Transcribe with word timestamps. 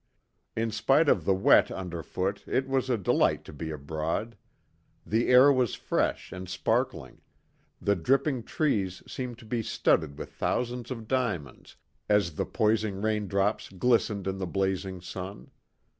In 0.55 0.71
spite 0.71 1.07
of 1.07 1.25
the 1.25 1.33
wet 1.35 1.69
under 1.69 2.01
foot 2.01 2.43
it 2.47 2.67
was 2.67 2.89
a 2.89 2.97
delight 2.97 3.45
to 3.45 3.53
be 3.53 3.69
abroad. 3.69 4.35
The 5.05 5.27
air 5.27 5.53
was 5.53 5.75
fresh 5.75 6.31
and 6.31 6.49
sparkling; 6.49 7.21
the 7.79 7.95
dripping 7.95 8.41
trees 8.41 9.03
seemed 9.05 9.37
to 9.37 9.45
be 9.45 9.61
studded 9.61 10.17
with 10.17 10.31
thousands 10.33 10.89
of 10.89 11.07
diamonds 11.07 11.75
as 12.09 12.33
the 12.33 12.47
poising 12.47 12.99
rain 12.99 13.27
drops 13.27 13.69
glistened 13.69 14.25
in 14.25 14.39
the 14.39 14.47
blazing 14.47 15.01
sun. 15.01 15.51